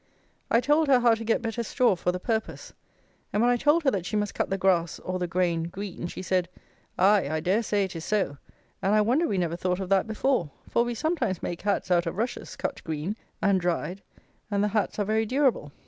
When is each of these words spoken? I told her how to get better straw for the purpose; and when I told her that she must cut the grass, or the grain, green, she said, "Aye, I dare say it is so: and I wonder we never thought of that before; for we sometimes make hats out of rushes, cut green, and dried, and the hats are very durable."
I 0.49 0.61
told 0.61 0.87
her 0.87 0.99
how 0.99 1.13
to 1.13 1.23
get 1.23 1.43
better 1.43 1.61
straw 1.61 1.95
for 1.95 2.11
the 2.11 2.19
purpose; 2.19 2.73
and 3.31 3.39
when 3.39 3.51
I 3.51 3.55
told 3.55 3.83
her 3.83 3.91
that 3.91 4.07
she 4.07 4.15
must 4.15 4.33
cut 4.33 4.49
the 4.49 4.57
grass, 4.57 4.97
or 4.97 5.19
the 5.19 5.27
grain, 5.27 5.65
green, 5.65 6.07
she 6.07 6.23
said, 6.23 6.49
"Aye, 6.97 7.29
I 7.29 7.39
dare 7.39 7.61
say 7.61 7.83
it 7.83 7.95
is 7.95 8.03
so: 8.03 8.37
and 8.81 8.95
I 8.95 9.01
wonder 9.01 9.27
we 9.27 9.37
never 9.37 9.55
thought 9.55 9.79
of 9.79 9.89
that 9.89 10.07
before; 10.07 10.49
for 10.67 10.83
we 10.83 10.95
sometimes 10.95 11.43
make 11.43 11.61
hats 11.61 11.91
out 11.91 12.07
of 12.07 12.17
rushes, 12.17 12.55
cut 12.55 12.83
green, 12.83 13.15
and 13.43 13.61
dried, 13.61 14.01
and 14.49 14.63
the 14.63 14.69
hats 14.69 14.97
are 14.97 15.05
very 15.05 15.27
durable." 15.27 15.71